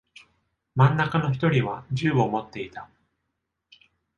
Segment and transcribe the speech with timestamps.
[0.75, 2.89] 真ん中の一人は銃を持っていた。